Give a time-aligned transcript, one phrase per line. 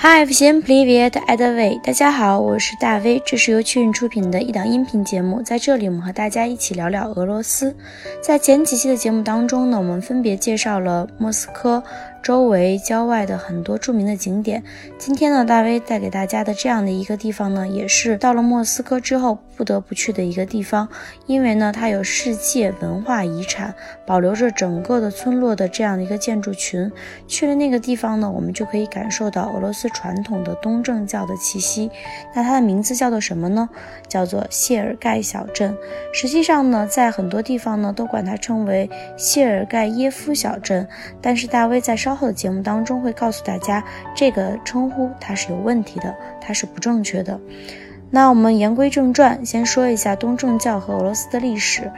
[0.00, 1.80] Hi, всем привет, это Вэй。
[1.82, 5.42] 大家好，我是大 V，这是由趣运出品的一档音频节目。
[5.42, 7.76] 在这里，我们和大家一起聊聊俄罗斯。
[8.22, 11.82] 在前几期的节目当中呢，我们分别介绍了莫斯科。
[12.22, 14.62] 周围郊外的很多著名的景点。
[14.98, 20.88] 今天呢，大威带给大家的这样的一个地方呢，也是到了莫斯科之后不得不去的一个地方，
[21.26, 23.74] 因为呢，它有世界文化遗产，
[24.06, 26.90] 保留着整个的村落的这样的一个建筑群。
[27.26, 31.90] 去了那个地方呢，我们就可以感受到俄罗斯传统的东正教的气息。
[32.34, 33.68] 那它的名字叫做什么呢？
[34.08, 35.76] 叫做谢尔盖小镇。
[36.12, 40.86] 实际上呢，在很多地方呢，都管它称为谢尔盖耶夫小镇。
[41.20, 43.84] 但是大威在上稍后的节目当中会告诉大家，
[44.16, 47.38] 这个称呼它是有问题的，它是不正确的。
[48.10, 51.92] 那我们言归正传，先说一下东正教和俄罗斯的历史。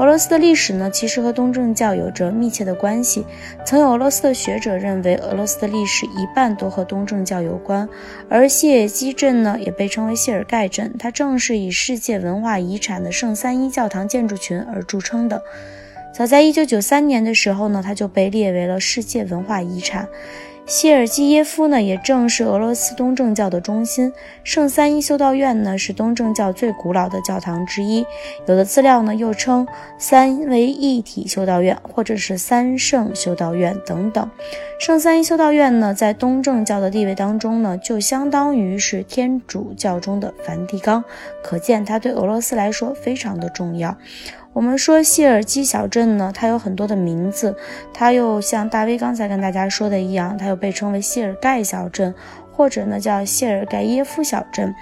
[0.00, 3.24] 俄罗斯的历史呢，其实和东正教有着密切的关系。
[3.64, 7.88] 曾有俄罗斯的学者认为，俄罗斯的历史一半都和东正教有关。
[8.28, 15.40] 而谢尔基镇呢，也被称为谢尔盖镇，它正是以世界文化遗产的圣三一教堂建筑群而著称的。
[16.12, 20.06] 早在一九九三年的时候呢，它就被列为了世界文化遗产。
[20.64, 24.12] 谢尔基耶夫呢，也正是俄罗斯东正教的中心。
[24.44, 28.06] 圣三一修道院呢，是东正教最古老的教堂之一。
[28.46, 29.66] 有的资料呢，又称
[29.98, 34.30] 三位一体修道院，或者是三圣修道院等等。
[34.78, 41.02] 圣三一修道院呢，在东正教的地位当中呢，就相当于是天主教中的梵蒂冈，
[41.42, 43.96] 可见它对俄罗斯来说非常的重要。
[44.52, 47.56] 我们说谢尔基小镇呢，它有很多的名字，
[47.92, 52.14] 它又像大威刚才跟大家说的一样，它又被称为谢尔盖小镇。
[52.54, 54.74] 或者呢，叫谢尔盖耶夫小镇。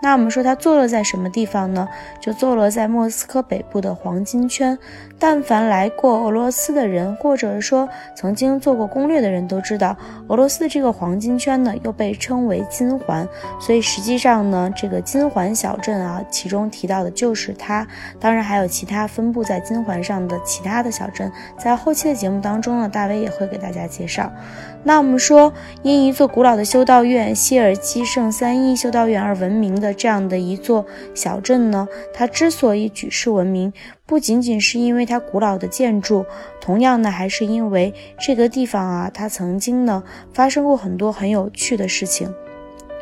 [0.00, 1.88] 那我们说它坐落在什么地方呢？
[2.20, 4.78] 就坐落在莫斯科北部的黄金圈。
[5.18, 9.96] 但凡来过俄罗斯的人，或者说曾经做过攻略的人都知道，
[10.28, 13.28] 俄罗斯的这个黄金圈呢，又被称为金环。
[13.60, 17.84] 所以实际上呢，这个金环小镇啊，其中提到的就是它。
[18.20, 24.30] 当然还有其他分布在金环上的其他的小镇，在后期的节目当中呢，大威也会给大家介绍。
[24.84, 25.52] 那我们说，
[25.82, 33.72] 因一座古老的修道院——希尔基圣三一修道院而闻名的这样的一座小镇呢，它之所以举世闻名，
[34.06, 36.24] 不仅仅是因为它古老的建筑，
[36.60, 40.02] 同样呢，还是因为这个地方啊，它曾经呢
[40.32, 42.32] 发生过很多很有趣的事情。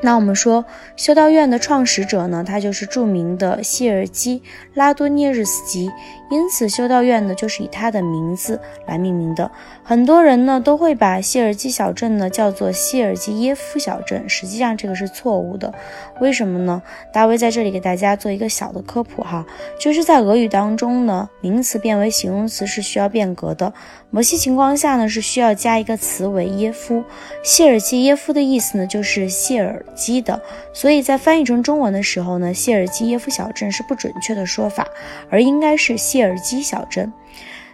[0.02, 0.64] 那我们说，
[0.94, 4.40] 修道院的创始者呢，他就是著名的谢尔基·
[4.74, 5.90] 拉多涅日斯基，
[6.30, 9.50] 因此修道院呢就是以他的名字来命名的。
[9.82, 15.72] 很多人呢都会把谢尔基小镇呢叫做谢尔基耶夫小镇，实际上这个是错误的。
[16.20, 16.82] 为什么呢？
[17.10, 19.46] 大卫在这里给大家做一个小的科普哈，
[19.80, 23.72] 就是在俄语当中呢，名词变为形容词是需要变革的，
[24.10, 27.02] 某些情况下呢是需要加一个词为耶夫。
[27.42, 29.82] 谢尔基耶夫的意思呢就是谢尔。
[29.96, 30.40] 基的，
[30.72, 34.86] 所以在翻译成中文的时候呢，谢尔基耶夫小镇是不准确的说法，
[35.28, 37.12] 而应该是谢尔基小镇，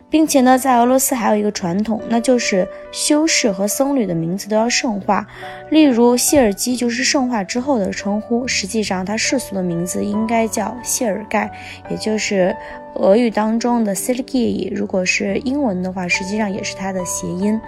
[0.09, 5.27] 并且呢，在俄罗斯还有一个传统，那就是修士和僧侣的名字都要圣化，
[5.71, 11.51] 例如谢尔基就是圣化之后的称呼，实际上他世俗的名字应该叫谢尔盖，
[11.91, 12.55] 也就是
[12.95, 17.59] 俄语当中的 Sergei，如果是英文的话，实际上也是它的谐音。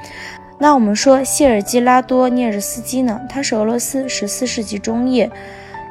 [0.59, 3.21] 那我们说谢尔基拉多涅日斯基呢？
[3.29, 5.31] 他是俄罗斯十四世纪中叶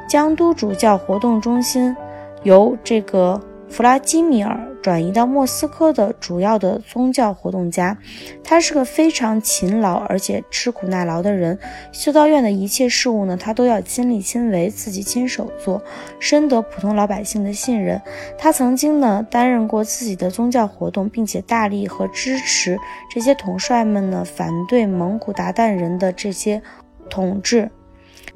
[0.08, 1.96] 江都主教活动中心
[2.42, 3.40] 由这个。
[3.66, 7.96] 弗拉基米尔转移到莫斯科的主要的宗教活动家，
[8.44, 11.58] 他是个非常勤劳而且吃苦耐劳的人。
[11.90, 15.82] 修道院的一切事务呢，他都要亲力亲为，自己亲手做，
[16.20, 17.98] 深得普通老百姓的信任。
[18.36, 22.78] 他曾经呢担任过自己的宗教活动，并且大力和支持
[23.10, 26.60] 这些统帅们呢反对蒙古鞑靼人的这些
[27.08, 27.70] 统治。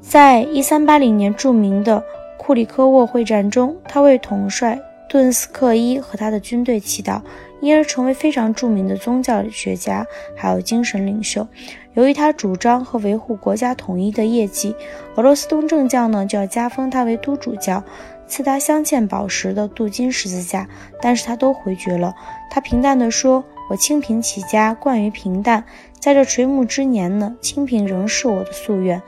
[0.01, 2.03] 在一三八零年著名的
[2.39, 4.79] 库里科沃会战中，他为统帅。
[5.09, 7.21] 顿斯克伊和他的军队祈祷，
[7.59, 10.05] 因而成为非常著名的宗教学家，
[10.37, 11.47] 还有精神领袖。
[11.95, 14.75] 由于他主张和维护国家统一的业绩，
[15.15, 17.83] 俄罗斯东正教呢就要加封他为都主教，
[18.27, 20.69] 赐他镶嵌宝石的镀金十字架，
[21.01, 22.13] 但是他都回绝了。
[22.51, 25.65] 他平淡地说：“我清贫起家，惯于平淡，
[25.99, 29.01] 在这垂暮之年呢，清贫仍是我的夙愿。”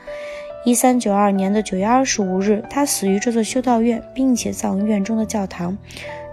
[0.64, 5.76] 一三九二年的九月二十五日，他死于这座修道院，并且葬于院中的教堂。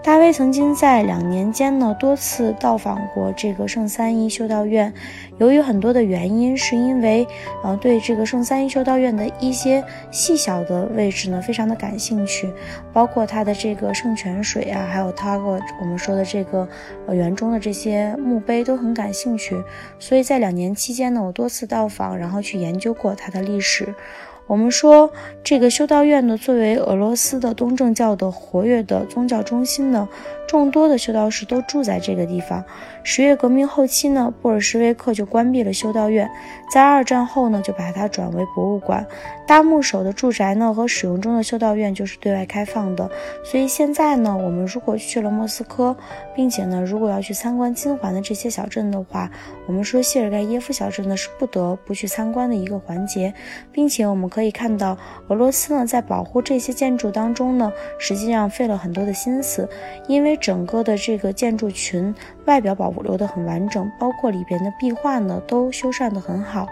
[0.02, 4.92] 大卫曾经在两年间呢多次到访过这个圣三一修道院，
[5.36, 7.26] 由于很多的原因，是因为
[7.62, 12.50] 呃对这个圣三一修道院的一些细小的位置呢非常的感兴趣，
[12.94, 16.66] 包括它的这个圣泉水啊，还有它个我们说的这个
[17.06, 19.62] 呃园中的这些墓碑都很感兴趣，
[19.98, 23.94] 所以在两年期间呢，我多次到访，然后去研究过它的历史。
[24.50, 25.08] 我们说，
[25.44, 30.08] 这个修道院呢，作为俄罗斯的东正教的活跃的宗教中心呢。
[30.50, 32.64] 众多的修道士都住在这个地方。
[33.04, 36.28] 十月革命后期呢，布尔什维克就关闭了修道院，
[36.74, 39.06] 在二战后呢，就把它转为博物馆。
[39.46, 43.08] 大牧首的住宅呢和使用中的修道院就是对外开放的。
[43.44, 45.96] 所以现在呢，我们如果去了莫斯科，
[46.34, 49.30] 并且呢，如果要去参观金环的这些小镇的话，
[49.68, 53.32] 我们说谢尔盖耶夫小镇呢是不得不去参观的一个环节，
[53.70, 54.98] 并且我们可以看到
[55.28, 59.68] 俄罗斯呢在保护这些建筑当中呢，实际上费了很多的心思，
[60.08, 60.39] 因为。
[60.40, 62.14] 整个的这个建筑群
[62.46, 66.66] 外表保留的很完整，包括里边的壁画呢都修缮的很好。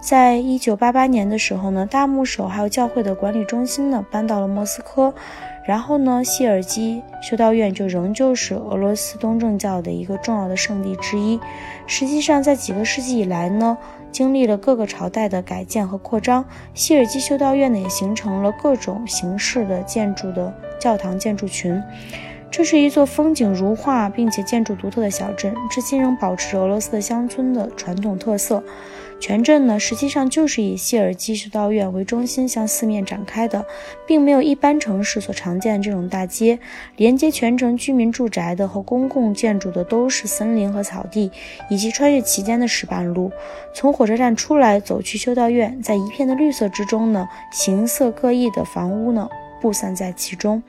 [0.00, 5.14] 在一九八八年的时候呢，大牧首还有教会的管理中心呢搬到了莫斯科，
[5.64, 11.40] 然后呢，谢尔基修道院就仍旧是俄罗斯东正教的一个重要的圣地之一。
[11.86, 13.78] 实际上，在几个世纪以来呢，
[14.12, 16.44] 经历了各个朝代的改建和扩张，
[16.74, 21.82] 谢尔基修道院呢也形成了各种形式的建筑的教堂建筑群。
[22.56, 28.62] 这是一座风景如画并且建筑独特的小镇，至今仍保持着俄罗斯的乡村的传统特色。
[29.18, 33.66] 全镇呢，实际上就是以谢尔基修道院为中心向四面展开的，
[34.06, 36.56] 并没有一般城市所常见的这种大街。
[36.96, 41.32] 连接全城居民住宅的和公共建筑的都是森林和草地，
[41.68, 43.32] 以及穿越其间的石板路。
[43.74, 49.28] 从火车站出来，走去修道院，在一片的绿色之中呢，形色各异的房屋呢。
[49.64, 50.62] 布散在其中。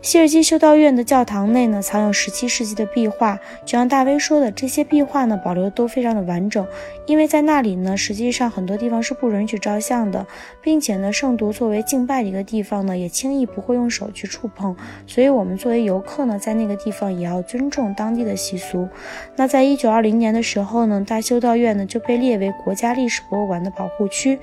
[0.00, 3.36] 希尔基修道院的教堂内呢，藏有17世纪的壁画。
[3.64, 6.64] 就像大威说的，这些壁画呢，保留的都非常的完整。
[7.06, 10.24] 因为在那里呢，实际上很多地方是不允许照相的，
[10.62, 14.76] 并且呢，圣徒作为敬拜的一个地方呢，也轻易不会用手去触碰。
[15.04, 18.88] 所以，我们作为游客呢，在那个地方也要尊重当地的习俗。
[19.34, 24.38] 那在1920年的时候呢，大修道院呢就被列为国家历史博物馆的保护区。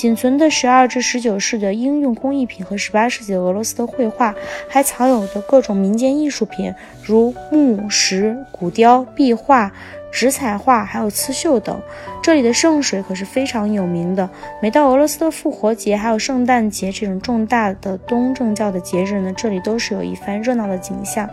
[0.00, 3.34] 仅存的十二至十九世的应用工艺品和十八世纪。
[3.34, 4.34] 俄罗斯的绘画，
[4.66, 6.74] 还藏有的各种民间艺术品，
[7.04, 9.70] 如木石、骨雕、壁画。
[10.10, 11.80] 纸彩画还有刺绣等，
[12.22, 14.28] 这里的圣水可是非常有名的。
[14.60, 21.28] 每到俄罗斯的复活节还有圣诞节这种重大的东正教的节日呢，这里都是有一番热闹的景象。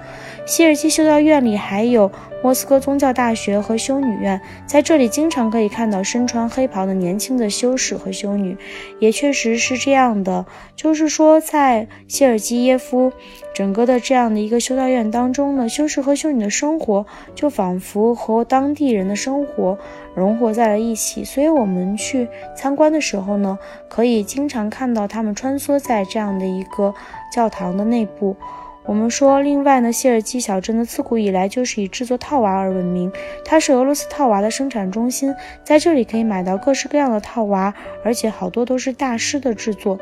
[0.46, 2.10] 希尔基修道院里还有
[2.42, 8.58] 莫斯科宗教大学和修女院，在这里经常可以看到身穿黑袍的年轻的修士和修女。
[9.00, 10.46] 也确实是这样的，
[10.76, 13.12] 就是说在谢尔基耶夫
[13.54, 19.78] 整个的这样的一个修道院当中呢，修士和修女的生活就仿佛和当当地人的生活
[20.14, 26.94] 融合在了一起，所以我们去参观的时候呢，可以经常看到他们穿梭在这样的一个
[27.32, 28.36] 教堂的内部。
[28.84, 33.10] 我们说，另外呢，谢尔基小镇的自古以来就是以制作套娃而闻名，
[33.46, 35.34] 它是俄罗斯套娃的生产中心，
[35.64, 37.74] 在这里可以买到各式各样的套娃，
[38.04, 39.98] 而且好多都是大师的制作。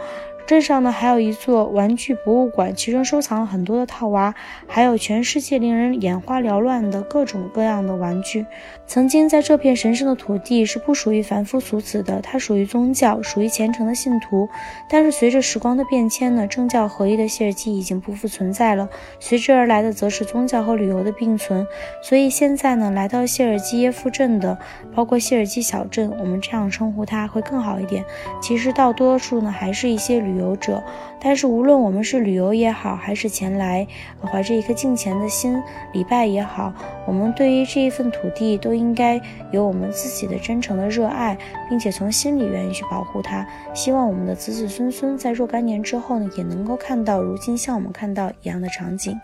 [0.47, 4.35] 镇上呢还有一座玩具博物馆，其中收藏了很多的套娃，
[4.67, 8.45] 还有全世界令人眼花缭乱的各种各样的玩具。
[8.85, 14.47] 曾经在这片神圣的土地是不属于凡夫俗子的，它属于宗教，属于虔诚的信徒。
[14.87, 18.87] 但是随着时光的变迁呢，政教合一的谢尔基已经不复存在了，
[19.19, 21.65] 随之而来的则是宗教和旅游的并存。
[22.03, 24.55] 所以现在呢，来到谢尔基耶夫镇的，
[24.93, 28.05] 包括谢尔基小镇，我们这样称呼它会更好一点。
[28.39, 30.34] 其实大多数呢，还是一些旅。
[30.35, 30.83] 旅游者，
[31.21, 33.87] 但是无论我们是旅游也好，还是前来
[34.21, 35.61] 怀着一颗敬虔的心
[35.93, 36.73] 礼拜也好，
[37.07, 39.19] 我们对于这一份土地都应该
[39.51, 41.37] 有我们自己的真诚的热爱，
[41.69, 43.47] 并且从心里愿意去保护它。
[43.73, 49.17] 希望我们的子子孙孙在若干年之后呢，也能够看到如今像我们看到一样的场景。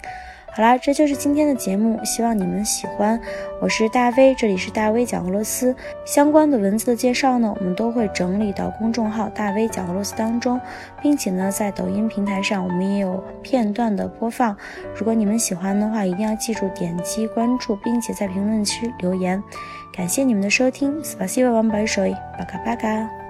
[0.54, 3.18] 好啦，这就是今天的节目，希望你们喜欢。
[3.62, 5.74] 我是大威，这里是大威讲俄罗斯
[6.06, 10.60] 相关的文字的介绍呢，我们都会整理到公众号“大威讲俄罗斯”当中，
[11.02, 14.54] 并且呢，在抖音平台上我们也有片段的播放。
[14.94, 19.42] 如果你们喜欢的话，一定要记住点击关注，并且在评论区留言。
[19.96, 23.21] 感谢你们的收听，斯巴西瓦王白水，巴卡巴卡。